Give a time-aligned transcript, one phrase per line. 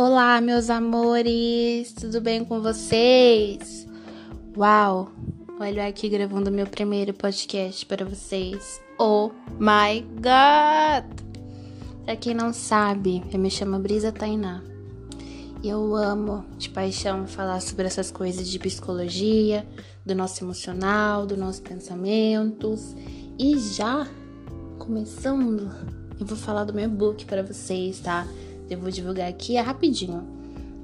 [0.00, 3.84] Olá, meus amores, tudo bem com vocês?
[4.56, 5.10] Uau,
[5.58, 8.80] olha aqui gravando meu primeiro podcast para vocês.
[8.96, 11.04] Oh my god!
[12.04, 14.62] Pra quem não sabe, eu me chamo Brisa Tainá.
[15.64, 19.66] E eu amo de paixão falar sobre essas coisas de psicologia,
[20.06, 22.94] do nosso emocional, dos nossos pensamentos.
[23.36, 24.06] E já
[24.78, 25.68] começando,
[26.20, 28.28] eu vou falar do meu e-book para vocês, tá?
[28.70, 30.22] Eu vou divulgar aqui é rapidinho.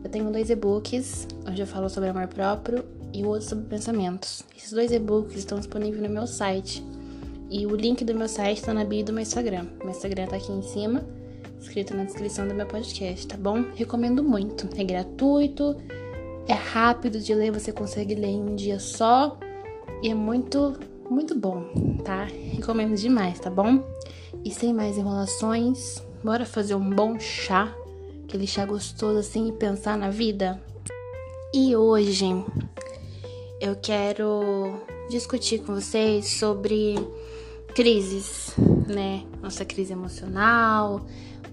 [0.02, 4.43] Eu tenho dois e-books, onde eu falo sobre amor próprio e o outro sobre pensamentos.
[4.57, 6.84] Esses dois e-books estão disponíveis no meu site.
[7.51, 9.66] E o link do meu site está na bio do meu Instagram.
[9.80, 11.05] Meu Instagram tá aqui em cima,
[11.60, 13.65] escrito na descrição do meu podcast, tá bom?
[13.74, 14.69] Recomendo muito.
[14.77, 15.77] É gratuito,
[16.48, 19.38] é rápido de ler, você consegue ler em um dia só.
[20.02, 20.74] E é muito,
[21.09, 21.65] muito bom,
[22.05, 22.24] tá?
[22.24, 23.82] Recomendo demais, tá bom?
[24.45, 27.71] E sem mais enrolações, bora fazer um bom chá,
[28.24, 30.59] aquele chá gostoso assim e pensar na vida.
[31.52, 32.24] E hoje
[33.60, 36.95] eu quero discutir com vocês sobre
[37.74, 38.54] crises,
[38.88, 39.23] né?
[39.43, 41.04] Nossa crise emocional,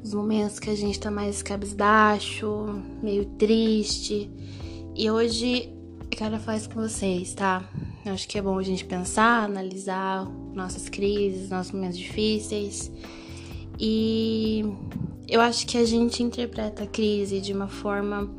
[0.01, 4.31] os momentos que a gente tá mais cabisbaixo, meio triste.
[4.95, 5.69] E hoje
[6.09, 7.69] eu quero falar com vocês, tá?
[8.05, 12.89] Eu acho que é bom a gente pensar, analisar nossas crises, nossos momentos difíceis.
[13.83, 14.63] E
[15.27, 18.29] eu acho que a gente interpreta a crise de uma forma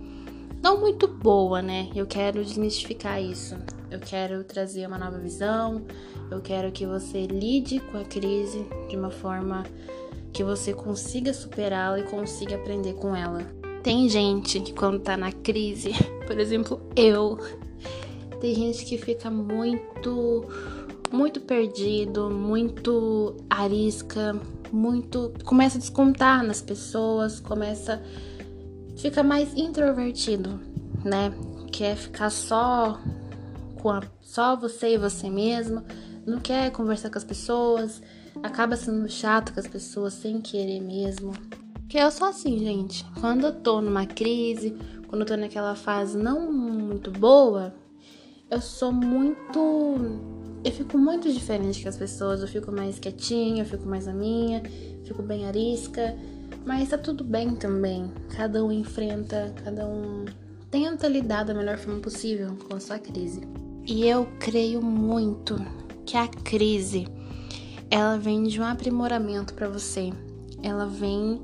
[0.63, 1.91] não muito boa, né?
[1.97, 3.57] Eu quero desmistificar isso.
[3.91, 5.83] Eu quero trazer uma nova visão.
[6.31, 9.65] Eu quero que você lide com a crise de uma forma
[10.33, 13.45] que você consiga superá-la e consiga aprender com ela.
[13.83, 15.91] Tem gente que quando tá na crise,
[16.25, 17.37] por exemplo, eu,
[18.41, 20.45] tem gente que fica muito,
[21.11, 24.41] muito perdido, muito arisca,
[24.73, 25.33] muito.
[25.45, 28.03] começa a descontar nas pessoas, começa.
[28.97, 30.59] fica mais introvertido,
[31.05, 31.33] né?
[31.71, 32.99] Quer ficar só
[33.81, 35.83] com a, só você e você mesmo,
[36.27, 38.01] não quer conversar com as pessoas,
[38.43, 41.33] acaba sendo chato com as pessoas sem querer mesmo.
[41.89, 43.05] Que eu sou assim, gente.
[43.21, 44.75] Quando eu tô numa crise,
[45.09, 47.75] quando eu tô naquela fase não muito boa,
[48.51, 50.42] eu sou muito.
[50.65, 52.41] Eu fico muito diferente que as pessoas.
[52.41, 54.63] Eu fico mais quietinha, eu fico mais a minha,
[55.05, 56.17] fico bem arisca.
[56.65, 58.13] Mas tá tudo bem também.
[58.37, 60.25] Cada um enfrenta, cada um
[60.71, 63.41] tenta lidar da melhor forma possível com a sua crise.
[63.85, 65.57] E eu creio muito
[66.07, 67.07] que a crise
[67.91, 70.13] ela vem de um aprimoramento para você.
[70.63, 71.43] Ela vem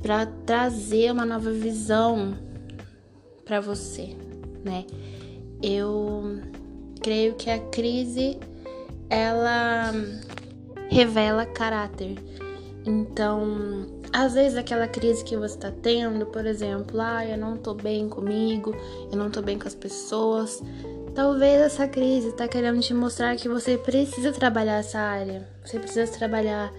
[0.00, 2.36] para trazer uma nova visão
[3.44, 4.16] para você,
[4.64, 4.84] né?
[5.64, 6.03] eu
[7.04, 8.38] creio que a crise
[9.10, 9.92] ela
[10.88, 12.16] revela caráter.
[12.86, 17.74] Então, às vezes aquela crise que você está tendo, por exemplo, ah, eu não tô
[17.74, 18.74] bem comigo,
[19.12, 20.62] eu não tô bem com as pessoas.
[21.14, 25.46] Talvez essa crise está querendo te mostrar que você precisa trabalhar essa área.
[25.62, 26.72] Você precisa trabalhar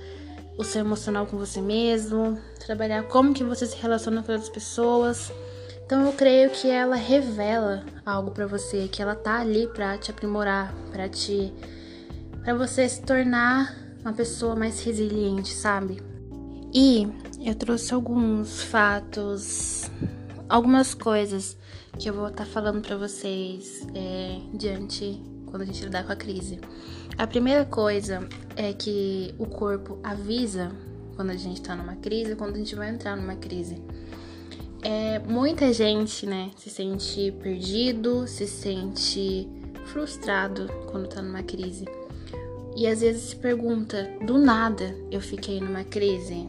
[0.57, 5.31] o seu emocional com você mesmo, trabalhar como que você se relaciona com as pessoas.
[5.85, 10.09] Então eu creio que ela revela algo para você, que ela tá ali para te
[10.09, 11.53] aprimorar, para te
[12.43, 16.01] para você se tornar uma pessoa mais resiliente, sabe?
[16.73, 17.07] E
[17.39, 19.89] eu trouxe alguns fatos,
[20.49, 21.57] algumas coisas
[21.97, 26.11] que eu vou estar tá falando para vocês é, diante quando a gente lidar com
[26.11, 26.59] a crise.
[27.17, 30.71] A primeira coisa é que o corpo avisa
[31.15, 33.81] quando a gente tá numa crise, quando a gente vai entrar numa crise.
[34.87, 39.49] É, muita gente, né, se sente perdido, se sente
[39.85, 41.85] frustrado quando tá numa crise.
[42.75, 46.47] E às vezes se pergunta, do nada eu fiquei numa crise?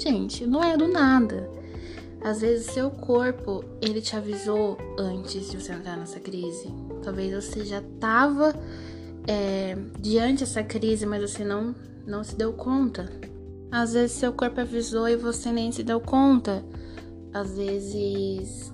[0.00, 1.48] Gente, não é do nada.
[2.20, 6.74] Às vezes seu corpo, ele te avisou antes de você entrar nessa crise.
[7.04, 8.52] Talvez você já tava
[9.28, 11.72] é, diante dessa crise, mas você não,
[12.04, 13.08] não se deu conta.
[13.70, 16.64] Às vezes seu corpo avisou e você nem se deu conta.
[17.32, 18.72] Às vezes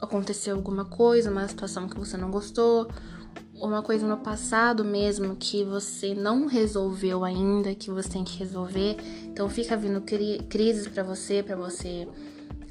[0.00, 2.88] aconteceu alguma coisa, uma situação que você não gostou,
[3.54, 8.96] uma coisa no passado mesmo que você não resolveu ainda, que você tem que resolver.
[9.24, 12.06] Então fica vindo cri crises para você, para você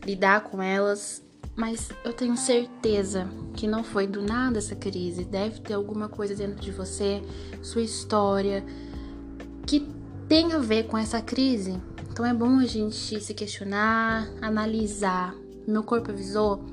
[0.05, 1.23] lidar com elas.
[1.55, 5.23] Mas eu tenho certeza que não foi do nada essa crise.
[5.23, 7.21] Deve ter alguma coisa dentro de você,
[7.61, 8.63] sua história,
[9.65, 9.87] que
[10.27, 11.79] tem a ver com essa crise.
[12.15, 15.35] Então é bom a gente se questionar, analisar.
[15.67, 16.63] Meu corpo avisou.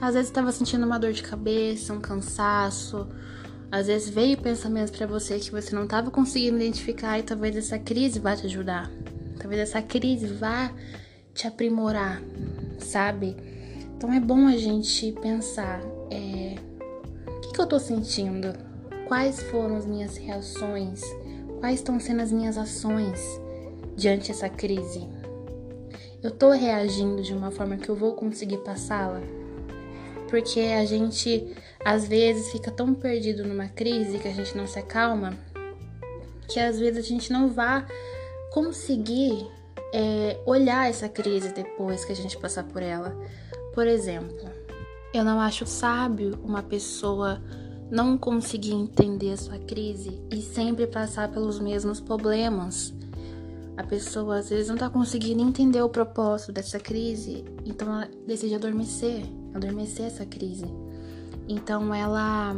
[0.00, 3.04] Às vezes estava sentindo uma dor de cabeça, um cansaço.
[3.72, 7.76] Às vezes veio pensamentos para você que você não estava conseguindo identificar e talvez essa
[7.76, 8.88] crise vá te ajudar.
[9.36, 10.70] Talvez essa crise vá
[11.34, 12.22] te aprimorar,
[12.78, 13.36] sabe?
[13.96, 16.54] Então é bom a gente pensar, é,
[17.26, 18.52] o que, que eu tô sentindo?
[19.08, 21.00] Quais foram as minhas reações?
[21.58, 23.42] Quais estão sendo as minhas ações
[23.96, 25.08] diante dessa crise?
[26.22, 29.20] Eu tô reagindo de uma forma que eu vou conseguir passá-la?
[30.28, 31.54] Porque a gente
[31.84, 35.36] às vezes fica tão perdido numa crise que a gente não se acalma,
[36.48, 37.86] que às vezes a gente não vai
[38.50, 39.46] conseguir
[39.92, 43.14] é, olhar essa crise depois que a gente passar por ela.
[43.74, 44.50] Por exemplo,
[45.12, 47.40] eu não acho sábio uma pessoa
[47.90, 52.92] não conseguir entender a sua crise e sempre passar pelos mesmos problemas.
[53.76, 58.54] A pessoa às vezes não tá conseguindo entender o propósito dessa crise, então ela decide
[58.54, 60.66] adormecer, adormecer essa crise.
[61.48, 62.56] Então ela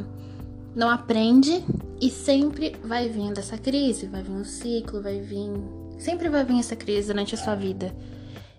[0.74, 1.64] não aprende
[2.00, 5.50] e sempre vai vindo essa crise, vai vir um ciclo, vai vir.
[5.98, 7.96] Sempre vai vir essa crise durante a sua vida.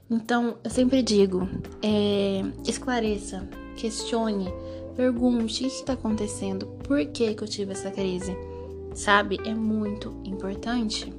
[0.09, 1.48] Então, eu sempre digo:
[1.83, 4.51] é, esclareça, questione,
[4.95, 8.36] pergunte o que está acontecendo, por que, que eu tive essa crise.
[8.95, 9.39] Sabe?
[9.45, 11.13] É muito importante.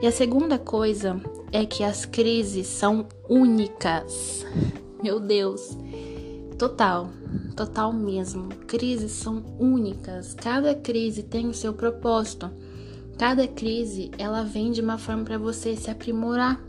[0.00, 1.20] E a segunda coisa
[1.52, 4.44] é que as crises são únicas.
[5.02, 5.76] Meu Deus.
[6.58, 7.08] Total,
[7.56, 8.48] total mesmo.
[8.66, 10.34] Crises são únicas.
[10.34, 12.50] Cada crise tem o seu propósito.
[13.18, 16.60] Cada crise, ela vem de uma forma para você se aprimorar.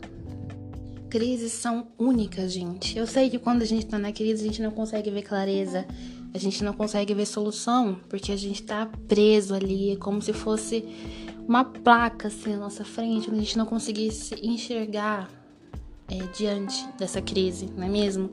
[1.08, 2.96] Crises são únicas, gente.
[2.96, 5.84] Eu sei que quando a gente tá na crise, a gente não consegue ver clareza,
[6.32, 10.32] a gente não consegue ver solução, porque a gente tá preso ali, é como se
[10.32, 10.84] fosse
[11.46, 15.30] uma placa assim na nossa frente, onde a gente não conseguisse enxergar
[16.08, 18.30] é, diante dessa crise, não é mesmo?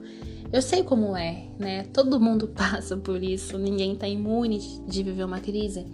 [0.51, 1.83] Eu sei como é, né?
[1.93, 5.85] Todo mundo passa por isso, ninguém tá imune de viver uma crise.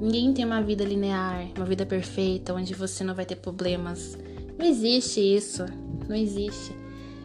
[0.00, 4.16] Ninguém tem uma vida linear, uma vida perfeita, onde você não vai ter problemas.
[4.56, 5.64] Não existe isso,
[6.08, 6.72] não existe.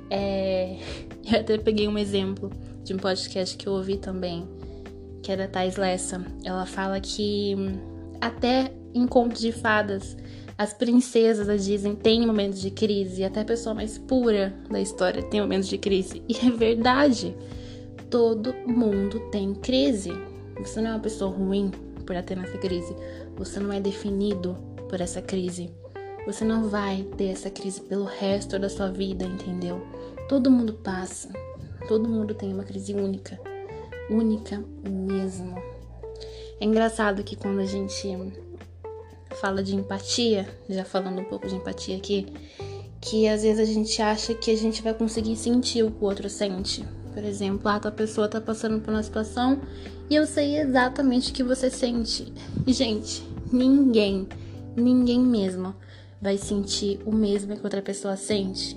[0.10, 0.78] É...
[1.31, 2.51] Eu até peguei um exemplo
[2.84, 4.45] de um podcast que eu ouvi também,
[5.22, 6.22] que é da Thais Lessa.
[6.44, 7.56] Ela fala que
[8.28, 10.16] até em contos de fadas
[10.58, 15.42] as princesas Disney têm momentos de crise, até a pessoa mais pura da história tem
[15.42, 16.22] momentos de crise.
[16.30, 17.36] E é verdade.
[18.10, 20.12] Todo mundo tem crise.
[20.60, 21.72] Você não é uma pessoa ruim
[22.06, 22.96] por ter nessa crise.
[23.36, 24.56] Você não é definido
[24.88, 25.72] por essa crise.
[26.28, 29.81] Você não vai ter essa crise pelo resto da sua vida, entendeu?
[30.30, 31.30] Todo mundo passa.
[31.88, 33.40] Todo mundo tem uma crise única.
[34.10, 35.73] Única mesmo.
[36.63, 38.18] É engraçado que quando a gente
[39.42, 42.25] fala de empatia, já falando um pouco de empatia aqui,
[43.01, 46.07] que às vezes a gente acha que a gente vai conseguir sentir o que o
[46.07, 46.86] outro sente.
[47.13, 49.60] Por exemplo, a tua pessoa tá passando por uma situação
[50.10, 52.31] e eu sei exatamente o que você sente.
[52.66, 54.25] Gente, ninguém,
[54.74, 55.75] ninguém mesmo
[56.21, 58.74] vai sentir o mesmo que outra pessoa sente.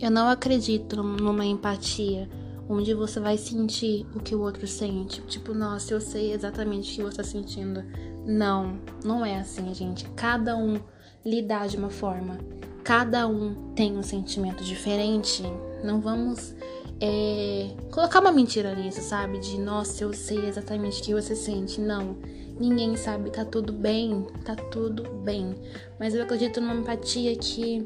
[0.00, 2.28] Eu não acredito numa empatia
[2.70, 5.20] onde você vai sentir o que o outro sente.
[5.22, 7.82] Tipo, nossa, eu sei exatamente o que você tá sentindo.
[8.24, 10.08] Não, não é assim, gente.
[10.10, 10.78] Cada um
[11.24, 12.38] lidar de uma forma.
[12.84, 15.42] Cada um tem um sentimento diferente.
[15.82, 16.54] Não vamos
[17.00, 19.40] é, colocar uma mentira nisso, sabe?
[19.40, 21.80] De nossa, eu sei exatamente o que você sente.
[21.80, 22.16] Não.
[22.60, 25.56] Ninguém sabe, tá tudo bem, tá tudo bem.
[25.98, 27.84] Mas eu acredito numa empatia que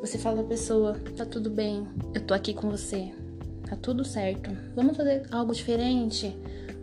[0.00, 3.12] você fala pra pessoa, tá tudo bem, eu tô aqui com você,
[3.68, 4.50] tá tudo certo.
[4.74, 6.36] Vamos fazer algo diferente?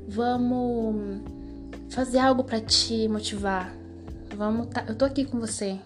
[0.08, 1.22] Vamos
[1.90, 3.74] fazer algo para te motivar.
[4.36, 5.80] Vamos, tá, eu tô aqui com você.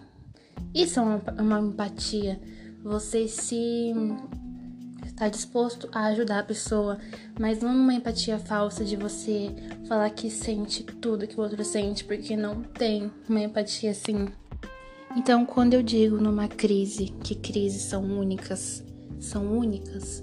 [0.74, 2.40] Isso é uma, uma empatia.
[2.82, 3.92] Você se
[5.04, 6.98] está disposto a ajudar a pessoa,
[7.38, 9.50] mas não uma empatia falsa de você
[9.88, 14.28] falar que sente tudo que o outro sente, porque não tem uma empatia assim.
[15.16, 18.84] Então, quando eu digo numa crise que crises são únicas,
[19.18, 20.22] são únicas,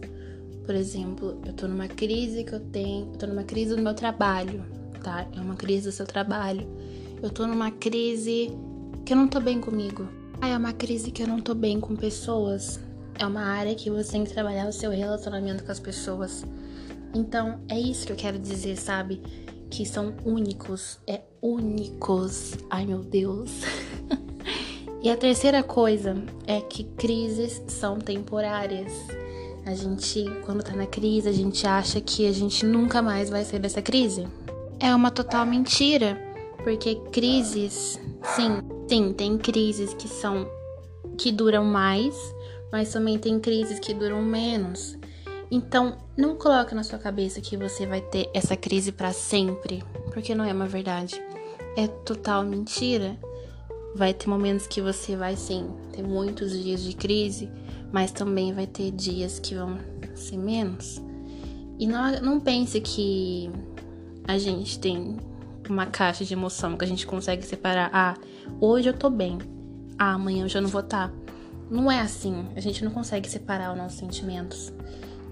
[0.65, 3.93] por exemplo, eu tô numa crise que eu tenho, eu tô numa crise do meu
[3.93, 4.65] trabalho,
[5.03, 5.27] tá?
[5.35, 6.67] É uma crise do seu trabalho.
[7.21, 8.51] Eu tô numa crise
[9.05, 10.07] que eu não tô bem comigo.
[10.41, 12.79] Ah, é uma crise que eu não tô bem com pessoas.
[13.17, 16.43] É uma área que você tem que trabalhar o seu relacionamento com as pessoas.
[17.13, 19.21] Então, é isso que eu quero dizer, sabe?
[19.69, 20.99] Que são únicos.
[21.07, 22.55] É únicos.
[22.69, 23.51] Ai, meu Deus.
[25.01, 26.15] e a terceira coisa
[26.47, 28.91] é que crises são temporárias.
[29.65, 33.43] A gente, quando tá na crise, a gente acha que a gente nunca mais vai
[33.43, 34.27] sair dessa crise.
[34.79, 36.21] É uma total mentira,
[36.63, 37.99] porque crises,
[38.35, 40.47] sim, sim, tem crises que são
[41.17, 42.15] que duram mais,
[42.71, 44.95] mas também tem crises que duram menos.
[45.49, 50.35] Então, não coloque na sua cabeça que você vai ter essa crise para sempre, porque
[50.35, 51.19] não é uma verdade.
[51.75, 53.17] É total mentira.
[53.95, 57.49] Vai ter momentos que você vai sim ter muitos dias de crise,
[57.95, 59.79] mas também vai ter dias que vão
[60.15, 61.01] ser menos.
[61.79, 63.49] E não, não pense que
[64.27, 65.15] a gente tem
[65.69, 67.89] uma caixa de emoção que a gente consegue separar.
[67.93, 68.15] Ah,
[68.59, 69.37] hoje eu tô bem.
[69.97, 71.07] Ah, amanhã eu já não vou estar.
[71.07, 71.13] Tá.
[71.71, 72.45] Não é assim.
[72.53, 74.73] A gente não consegue separar os nossos sentimentos.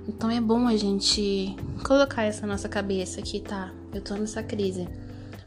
[0.07, 3.73] Então é bom a gente colocar essa nossa cabeça aqui, tá?
[3.93, 4.87] Eu tô nessa crise.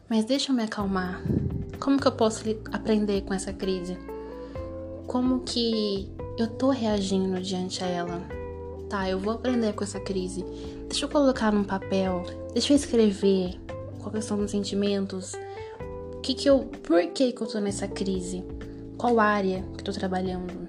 [0.06, 1.22] Mas deixa eu me acalmar.
[1.80, 2.44] Como que eu posso
[2.74, 3.96] aprender com essa crise?
[5.06, 8.22] Como que eu tô reagindo diante a ela?
[8.88, 10.44] Tá, eu vou aprender com essa crise.
[10.88, 13.58] Deixa eu colocar num papel, deixa eu escrever
[14.10, 15.34] quais são os sentimentos,
[16.14, 18.44] o que que eu, por que que eu tô nessa crise?
[18.96, 20.68] Qual área que eu tô trabalhando?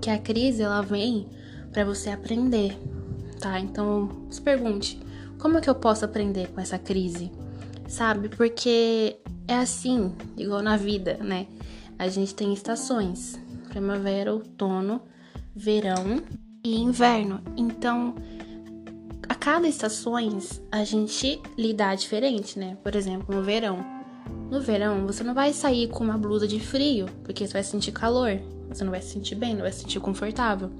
[0.00, 1.28] Que a crise ela vem
[1.72, 2.76] para você aprender,
[3.40, 3.58] tá?
[3.58, 5.00] Então, se pergunte,
[5.38, 7.32] como é que eu posso aprender com essa crise?
[7.88, 8.28] Sabe?
[8.28, 9.16] Porque
[9.48, 11.46] é assim, igual na vida, né?
[11.98, 13.38] A gente tem estações:
[13.72, 15.00] primavera, outono,
[15.56, 16.22] verão
[16.62, 17.40] e inverno.
[17.56, 18.14] Então,
[19.28, 22.76] a cada estações a gente lidar diferente, né?
[22.82, 23.78] Por exemplo, no verão.
[24.50, 27.92] No verão, você não vai sair com uma blusa de frio, porque você vai sentir
[27.92, 28.38] calor.
[28.68, 30.70] Você não vai se sentir bem, não vai se sentir confortável.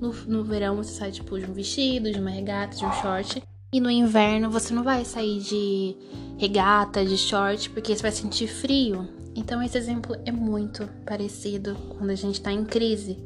[0.00, 3.42] No, no verão, você sai tipo de um vestido, de uma regata, de um short.
[3.72, 5.96] E no inverno, você não vai sair de
[6.38, 9.08] regata, de short, porque você vai sentir frio.
[9.36, 13.18] Então, esse exemplo é muito parecido quando a gente tá em crise.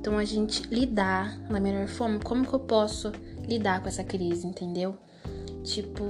[0.00, 2.18] Então, a gente lidar da melhor forma.
[2.18, 3.12] Como que eu posso
[3.46, 4.96] lidar com essa crise, entendeu?
[5.62, 6.04] Tipo,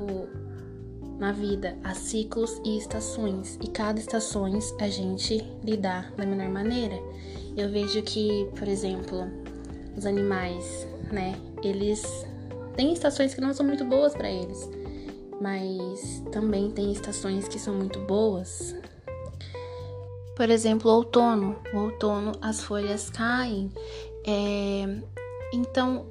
[1.18, 6.96] na vida há ciclos e estações, e cada estações a gente lidar da melhor maneira.
[7.56, 9.24] Eu vejo que, por exemplo,
[9.96, 12.26] os animais, né, eles
[12.76, 14.68] têm estações que não são muito boas para eles,
[15.40, 18.74] mas também tem estações que são muito boas.
[20.36, 21.56] Por exemplo, outono.
[21.72, 23.72] O outono as folhas caem.
[24.24, 24.84] É...
[25.52, 26.06] Então,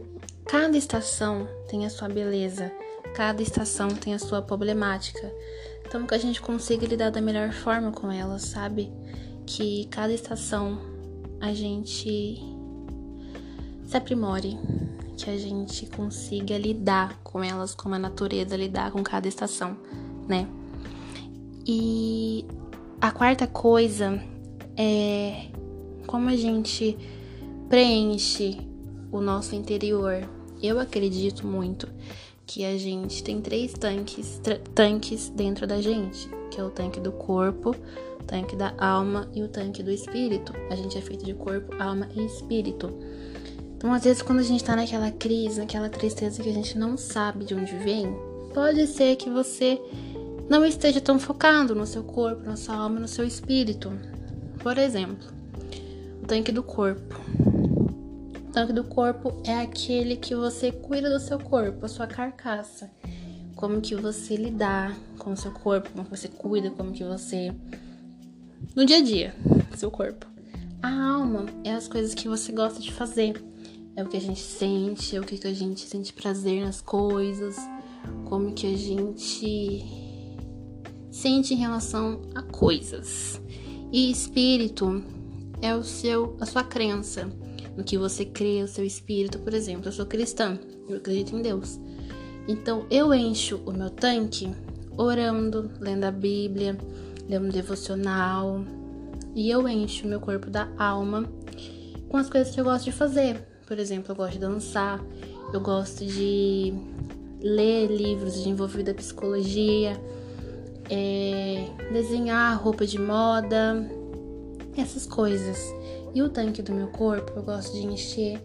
[0.46, 2.72] cada estação tem a sua beleza,
[3.14, 5.32] cada estação tem a sua problemática.
[5.86, 8.92] Então, que a gente consiga lidar da melhor forma com elas, sabe?
[9.46, 10.80] Que cada estação
[11.40, 12.40] a gente
[13.86, 14.58] se aprimore,
[15.16, 19.78] que a gente consiga lidar com elas, como a natureza lidar com cada estação,
[20.28, 20.48] né?
[21.68, 22.46] E
[23.06, 24.20] a quarta coisa
[24.76, 25.50] é
[26.08, 26.98] como a gente
[27.70, 28.58] preenche
[29.12, 30.28] o nosso interior.
[30.60, 31.88] Eu acredito muito
[32.48, 34.42] que a gente tem três tanques,
[34.74, 37.76] tanques dentro da gente, que é o tanque do corpo,
[38.20, 40.52] o tanque da alma e o tanque do espírito.
[40.72, 42.92] A gente é feito de corpo, alma e espírito.
[43.78, 46.98] Então, às vezes, quando a gente tá naquela crise, naquela tristeza que a gente não
[46.98, 48.16] sabe de onde vem,
[48.52, 49.80] pode ser que você
[50.50, 53.92] não esteja tão focado no seu corpo, na sua alma, no seu espírito.
[54.60, 55.28] Por exemplo,
[56.22, 57.16] o tanque do corpo.
[58.38, 62.90] O tanque do corpo é aquele que você cuida do seu corpo, a sua carcaça.
[63.56, 67.54] Como que você lidar com o seu corpo, como que você cuida, como que você
[68.76, 69.36] no dia a dia,
[69.76, 70.26] seu corpo.
[70.82, 73.42] A alma é as coisas que você gosta de fazer
[73.96, 77.56] é o que a gente sente, é o que a gente sente prazer nas coisas,
[78.26, 80.05] como que a gente
[81.16, 83.42] sente em relação a coisas.
[83.90, 85.02] E espírito
[85.62, 87.32] é o seu, a sua crença,
[87.78, 89.88] no que você crê, o seu espírito, por exemplo.
[89.88, 91.80] Eu sou cristã, eu acredito em Deus.
[92.50, 94.52] Então eu encho o meu tanque
[94.98, 96.78] orando, lendo a Bíblia,
[97.30, 98.66] lendo um devocional,
[99.34, 101.24] e eu encho o meu corpo da alma
[102.10, 103.42] com as coisas que eu gosto de fazer.
[103.66, 105.02] Por exemplo, eu gosto de dançar,
[105.54, 106.74] eu gosto de
[107.42, 109.98] ler livros de envolvida psicologia,
[110.90, 113.90] é, desenhar roupa de moda,
[114.78, 115.74] essas coisas.
[116.14, 118.42] E o tanque do meu corpo eu gosto de encher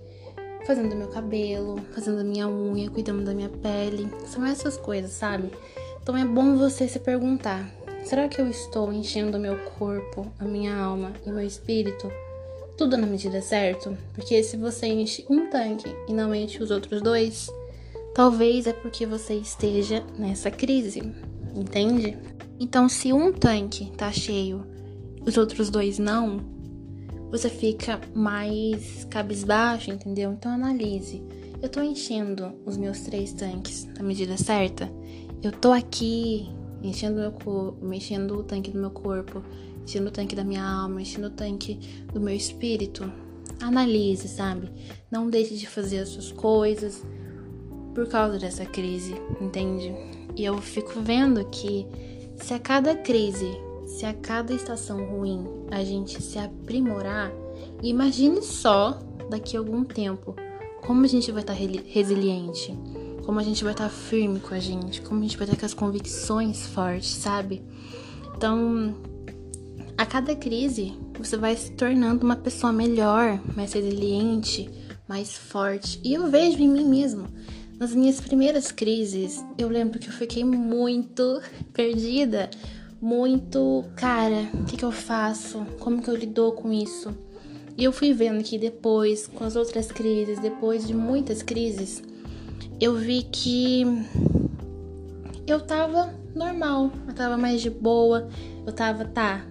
[0.67, 4.09] fazendo meu cabelo, fazendo minha unha, cuidando da minha pele.
[4.27, 5.51] São essas coisas, sabe?
[6.03, 7.71] Então é bom você se perguntar:
[8.05, 12.11] será que eu estou enchendo meu corpo, a minha alma e meu espírito
[12.81, 17.03] tudo na medida certa, porque se você enche um tanque e não enche os outros
[17.03, 17.51] dois,
[18.15, 21.13] talvez é porque você esteja nessa crise,
[21.61, 22.17] entende?
[22.59, 24.67] Então, se um tanque tá cheio,
[25.27, 26.41] os outros dois não,
[27.31, 30.33] você fica mais cabisbaixo, entendeu?
[30.33, 31.23] Então analise.
[31.63, 34.91] Eu tô enchendo os meus três tanques na medida certa?
[35.43, 36.49] Eu tô aqui
[36.83, 39.43] enchendo meu corpo, o tanque do meu corpo,
[39.85, 41.79] enchendo o tanque da minha alma, enchendo o tanque
[42.13, 43.11] do meu espírito.
[43.61, 44.71] Analise, sabe?
[45.11, 47.05] Não deixe de fazer as suas coisas
[47.95, 49.95] por causa dessa crise, entende?
[50.37, 51.87] E eu fico vendo que
[52.37, 53.51] se a cada crise,
[53.87, 57.33] se a cada estação ruim a gente se aprimorar,
[57.83, 60.35] imagine só daqui a algum tempo
[60.81, 62.77] como a gente vai estar resiliente,
[63.25, 65.67] como a gente vai estar firme com a gente, como a gente vai estar com
[65.67, 67.63] as convicções fortes, sabe?
[68.37, 68.95] Então,
[69.97, 74.71] a cada crise, você vai se tornando uma pessoa melhor, mais resiliente,
[75.07, 76.01] mais forte.
[76.03, 77.29] E eu vejo em mim mesmo.
[77.81, 81.41] Nas minhas primeiras crises, eu lembro que eu fiquei muito
[81.73, 82.51] perdida,
[83.01, 85.65] muito, cara, o que, que eu faço?
[85.79, 87.17] Como que eu lido com isso?
[87.79, 92.03] E eu fui vendo que depois, com as outras crises, depois de muitas crises,
[92.79, 93.83] eu vi que
[95.47, 98.29] eu tava normal, eu tava mais de boa,
[98.67, 99.47] eu tava, tá,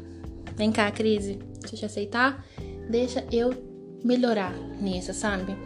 [0.55, 2.45] vem cá, crise, deixa eu te aceitar,
[2.91, 3.55] deixa eu
[4.03, 5.57] melhorar nisso, sabe?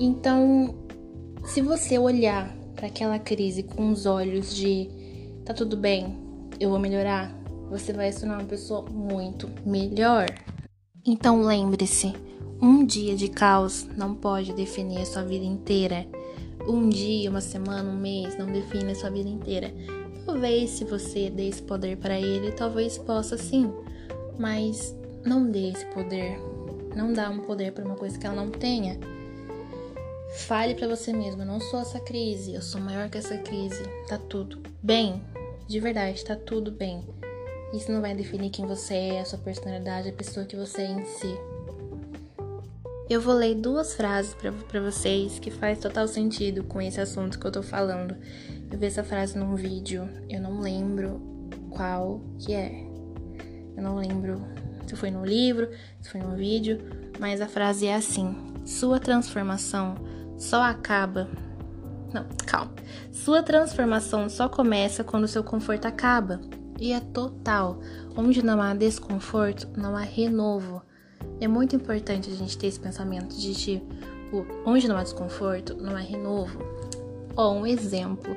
[0.00, 0.74] Então,
[1.44, 4.88] se você olhar para aquela crise com os olhos de
[5.44, 6.16] tá tudo bem,
[6.58, 7.34] eu vou melhorar,
[7.68, 10.26] você vai se tornar uma pessoa muito melhor.
[11.04, 12.14] Então lembre-se,
[12.60, 16.06] um dia de caos não pode definir a sua vida inteira.
[16.66, 19.74] Um dia, uma semana, um mês não define a sua vida inteira.
[20.24, 23.72] Talvez se você dê esse poder para ele, talvez possa sim,
[24.38, 26.38] mas não dê esse poder.
[26.94, 28.96] Não dá um poder para uma coisa que ela não tenha.
[30.32, 33.82] Fale para você mesmo, eu não sou essa crise, eu sou maior que essa crise.
[34.08, 35.22] Tá tudo bem.
[35.68, 37.06] De verdade, tá tudo bem.
[37.72, 40.90] Isso não vai definir quem você é, a sua personalidade, a pessoa que você é
[40.90, 41.38] em si.
[43.10, 47.46] Eu vou ler duas frases para vocês que faz total sentido com esse assunto que
[47.46, 48.16] eu tô falando.
[48.70, 51.20] Eu vi essa frase num vídeo, eu não lembro
[51.68, 52.72] qual que é.
[53.76, 54.42] Eu não lembro
[54.86, 55.68] se foi no livro,
[56.00, 56.78] se foi no vídeo,
[57.18, 58.34] mas a frase é assim:
[58.64, 59.96] Sua transformação
[60.42, 61.28] só acaba.
[62.12, 62.72] Não, calma.
[63.12, 66.40] Sua transformação só começa quando seu conforto acaba
[66.80, 67.78] e é total.
[68.16, 70.82] Onde não há desconforto, não há renovo.
[71.40, 73.86] É muito importante a gente ter esse pensamento de tipo,
[74.66, 76.58] onde não há desconforto, não há renovo.
[77.36, 78.36] Ó, um exemplo.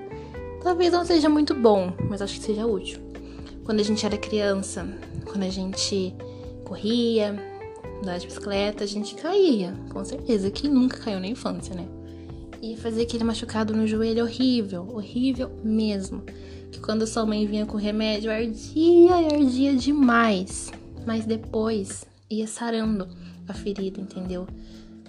[0.62, 3.00] Talvez não seja muito bom, mas acho que seja útil.
[3.64, 4.88] Quando a gente era criança,
[5.26, 6.16] quando a gente
[6.64, 7.36] corria,
[8.00, 9.74] andava de bicicleta, a gente caía.
[9.92, 11.88] Com certeza, quem nunca caiu na infância, né?
[12.62, 16.24] E fazia aquele machucado no joelho horrível, horrível mesmo
[16.76, 20.72] que quando sua mãe vinha com remédio ardia e ardia demais.
[21.06, 23.08] Mas depois ia sarando
[23.48, 24.46] a ferida, entendeu?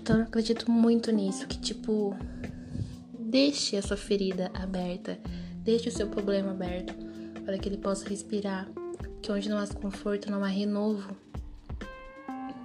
[0.00, 2.16] Então eu acredito muito nisso, que tipo,
[3.18, 5.18] deixe a sua ferida aberta,
[5.64, 6.94] deixe o seu problema aberto,
[7.44, 8.68] para que ele possa respirar.
[9.20, 11.16] Que onde não há conforto, não há renovo.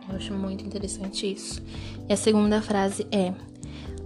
[0.08, 1.60] Eu acho muito interessante isso.
[2.08, 3.34] E a segunda frase é: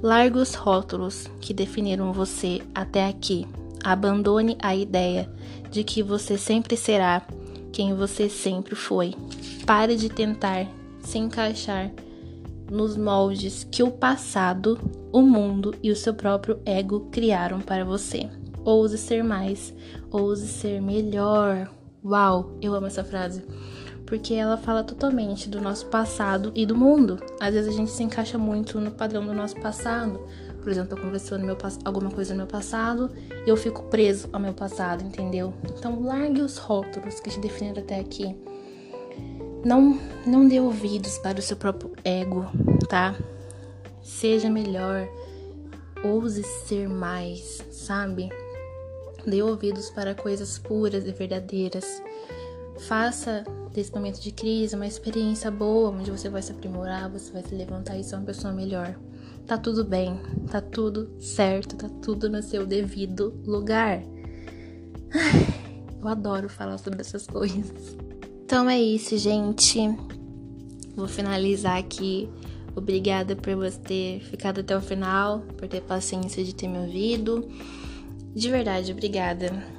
[0.06, 3.48] Largue os rótulos que definiram você até aqui.
[3.84, 5.28] Abandone a ideia
[5.72, 7.26] de que você sempre será
[7.74, 9.15] quem você sempre foi.
[9.65, 10.68] Pare de tentar
[11.00, 11.91] se encaixar
[12.70, 14.78] nos moldes que o passado,
[15.12, 18.30] o mundo e o seu próprio ego criaram para você.
[18.63, 19.74] Ouse ser mais,
[20.12, 21.68] ouse ser melhor.
[22.04, 23.44] Uau, eu amo essa frase.
[24.06, 27.20] Porque ela fala totalmente do nosso passado e do mundo.
[27.39, 30.20] Às vezes a gente se encaixa muito no padrão do nosso passado,
[30.65, 33.12] por exemplo, aconteceu no meu, alguma coisa no meu passado
[33.46, 35.54] e eu fico preso ao meu passado, entendeu?
[35.63, 38.36] Então, largue os rótulos que te definiram até aqui.
[39.63, 42.48] Não, não dê ouvidos para o seu próprio ego,
[42.89, 43.15] tá?
[44.02, 45.08] Seja melhor,
[46.04, 48.30] ouse ser mais, sabe?
[49.24, 52.02] Dê ouvidos para coisas puras e verdadeiras.
[52.80, 57.42] Faça desse momento de crise uma experiência boa, onde você vai se aprimorar, você vai
[57.42, 58.96] se levantar e ser uma pessoa melhor
[59.46, 64.02] tá tudo bem, tá tudo certo, tá tudo no seu devido lugar.
[66.02, 67.96] Eu adoro falar sobre essas coisas.
[68.44, 69.80] Então é isso, gente.
[70.96, 72.30] Vou finalizar aqui.
[72.76, 77.48] Obrigada por você ter ficado até o final, por ter paciência de ter me ouvido.
[78.36, 79.75] De verdade, obrigada.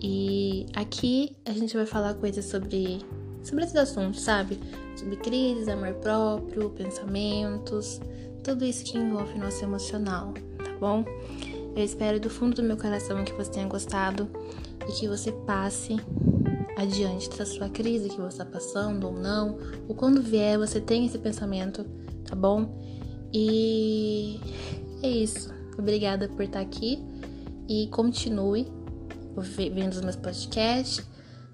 [0.00, 3.00] E aqui a gente vai falar coisas sobre
[3.42, 4.58] sobre esses assuntos, sabe?
[4.96, 8.00] Sobre crise, amor próprio, pensamentos,
[8.44, 11.04] tudo isso que envolve nosso emocional, tá bom?
[11.74, 14.28] Eu espero do fundo do meu coração que você tenha gostado
[14.88, 15.96] e que você passe
[16.76, 19.58] adiante da sua crise que você está passando ou não,
[19.88, 21.84] ou quando vier você tenha esse pensamento,
[22.24, 22.80] tá bom?
[23.32, 24.40] E
[25.02, 25.52] é isso.
[25.78, 27.02] Obrigada por estar aqui
[27.68, 28.66] e continue
[29.40, 31.06] vendo os meus podcasts.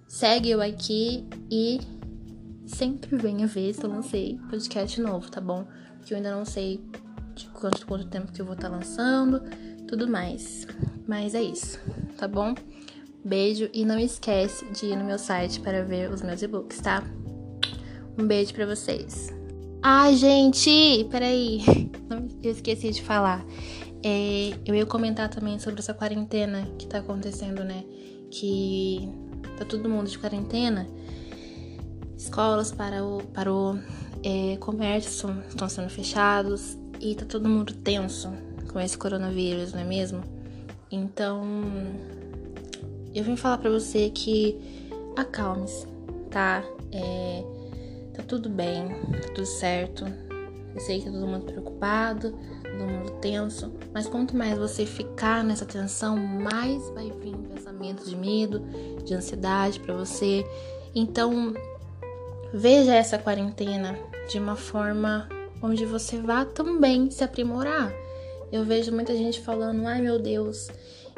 [0.07, 1.81] Segue eu aqui e
[2.66, 5.66] sempre venha ver se eu lancei podcast novo, tá bom?
[6.05, 6.81] que eu ainda não sei
[7.35, 9.42] de quanto, quanto tempo que eu vou estar tá lançando,
[9.88, 10.66] tudo mais.
[11.07, 11.81] Mas é isso,
[12.16, 12.55] tá bom?
[13.25, 17.03] Beijo e não esquece de ir no meu site para ver os meus e-books, tá?
[18.18, 19.33] Um beijo para vocês.
[19.83, 21.62] Ah, gente, peraí,
[22.42, 23.44] eu esqueci de falar.
[24.05, 27.85] É, eu ia comentar também sobre essa quarentena que tá acontecendo, né?
[28.31, 29.09] Que
[29.57, 30.87] tá todo mundo de quarentena.
[32.17, 33.79] Escolas para o,
[34.23, 38.31] é, comércio estão sendo fechados e tá todo mundo tenso
[38.71, 40.23] com esse coronavírus, não é mesmo?
[40.90, 41.43] Então,
[43.14, 44.59] eu vim falar para você que
[45.17, 45.87] acalme-se,
[46.31, 46.62] tá?
[46.93, 47.45] É,
[48.14, 50.05] tá tudo bem, tá tudo certo.
[50.75, 52.37] Eu sei que tá todo mundo preocupado,
[52.74, 58.60] mundo tenso, mas quanto mais você ficar nessa tensão, mais vai vir pensamentos de medo,
[59.04, 60.44] de ansiedade para você.
[60.94, 61.54] Então,
[62.52, 65.28] veja essa quarentena de uma forma
[65.62, 67.92] onde você vá também se aprimorar.
[68.52, 70.68] Eu vejo muita gente falando: "Ai, meu Deus,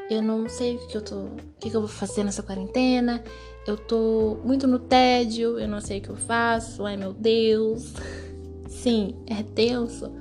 [0.08, 3.22] eu não sei o que eu tô, o que eu vou fazer nessa quarentena.
[3.66, 6.84] Eu tô muito no tédio, eu não sei o que eu faço.
[6.86, 7.92] Ai, meu Deus."
[8.68, 10.12] Sim, é tenso,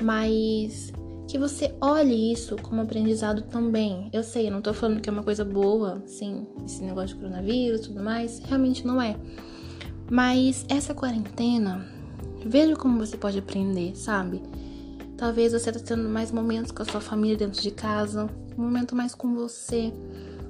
[0.00, 0.92] mas
[1.30, 4.10] que você olhe isso como aprendizado também.
[4.12, 7.22] Eu sei, eu não tô falando que é uma coisa boa, sim, esse negócio de
[7.22, 9.16] coronavírus e tudo mais, realmente não é.
[10.10, 11.86] Mas essa quarentena,
[12.44, 14.42] veja como você pode aprender, sabe?
[15.16, 18.96] Talvez você tá tendo mais momentos com a sua família dentro de casa, um momento
[18.96, 19.92] mais com você.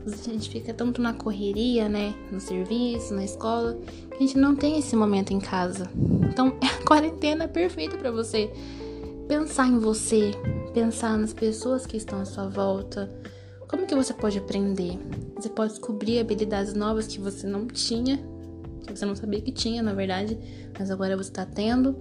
[0.07, 2.15] A gente fica tanto na correria, né?
[2.33, 5.91] No serviço, na escola, que a gente não tem esse momento em casa.
[6.23, 8.51] Então, a quarentena é perfeita para você
[9.31, 10.33] pensar em você,
[10.75, 13.09] pensar nas pessoas que estão à sua volta.
[13.69, 14.99] Como que você pode aprender?
[15.37, 18.19] Você pode descobrir habilidades novas que você não tinha,
[18.85, 20.37] que você não sabia que tinha, na verdade,
[20.77, 21.97] mas agora você está tendo.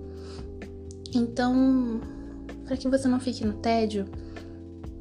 [1.13, 2.01] Então,
[2.65, 4.05] para que você não fique no tédio,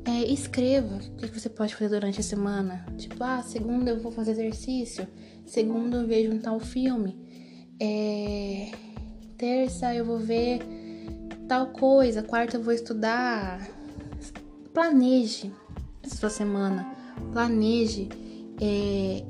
[0.05, 2.85] é, escreva o que você pode fazer durante a semana.
[2.99, 5.09] Tipo, ah, segunda eu vou fazer exercício,
[5.47, 7.17] segunda eu vejo um tal filme,
[7.81, 8.71] é,
[9.39, 10.78] terça eu vou ver
[11.49, 13.67] tal coisa, quarta eu vou estudar.
[14.75, 15.51] Planeje
[16.05, 16.95] a sua semana,
[17.33, 18.09] planeje
[18.61, 19.25] é,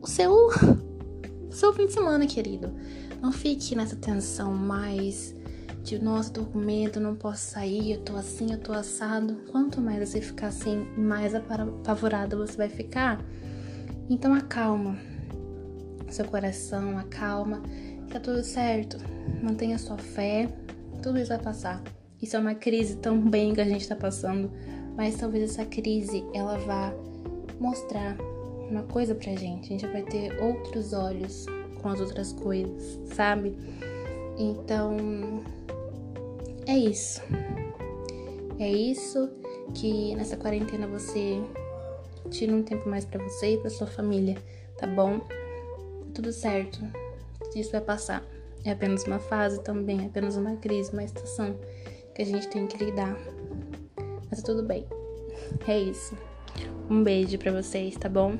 [0.00, 2.72] o seu, o seu fim de semana, querido.
[3.20, 5.34] Não fique nessa tensão mais
[5.82, 9.36] de nossa, tô com medo, não posso sair, eu tô assim, eu tô assado.
[9.50, 13.20] Quanto mais você ficar assim, mais apavorada você vai ficar.
[14.08, 14.96] Então acalma
[16.08, 17.60] seu coração, acalma,
[18.10, 18.98] tá tudo certo.
[19.42, 20.48] Mantenha sua fé,
[21.02, 21.82] tudo isso vai passar.
[22.20, 24.50] Isso é uma crise também que a gente tá passando,
[24.96, 26.92] mas talvez essa crise ela vá
[27.60, 28.16] mostrar
[28.70, 29.66] uma coisa pra gente.
[29.66, 31.46] A gente vai ter outros olhos
[31.80, 33.56] com as outras coisas, sabe?
[34.38, 35.42] Então,
[36.66, 37.22] é isso.
[38.58, 39.30] É isso
[39.74, 41.42] que nessa quarentena você
[42.30, 44.36] tira um tempo mais para você e para sua família,
[44.78, 45.20] tá bom?
[46.14, 46.80] Tudo certo.
[47.54, 48.24] Isso vai passar.
[48.66, 51.56] É apenas uma fase também, é apenas uma crise, uma estação
[52.12, 53.16] que a gente tem que lidar.
[54.28, 54.84] Mas tá tudo bem.
[55.68, 56.18] É isso.
[56.90, 58.36] Um beijo para vocês, tá bom?